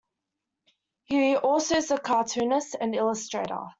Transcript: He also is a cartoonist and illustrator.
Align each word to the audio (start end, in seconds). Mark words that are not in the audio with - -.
He 1.03 1.35
also 1.35 1.75
is 1.75 1.91
a 1.91 1.99
cartoonist 1.99 2.75
and 2.81 2.95
illustrator. 2.95 3.67